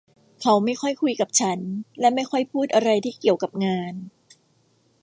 [0.41, 1.59] เขาไม่ค่อยคุยกับฉัน
[1.99, 3.93] และไม่ค่อยพูดอะไรที่เกี่ยวกับงาน